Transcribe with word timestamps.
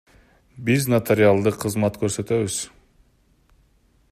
Биз 0.69 0.87
нотариалдык 0.93 1.59
кызмат 1.65 1.99
көрсөтөбүз. 2.05 2.59